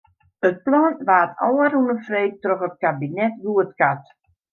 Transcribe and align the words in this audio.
It 0.47 0.57
plan 0.65 0.91
waard 1.07 1.31
ôfrûne 1.47 1.95
freed 2.05 2.33
troch 2.43 2.65
it 2.67 2.75
kabinet 2.83 3.33
goedkard. 3.43 4.03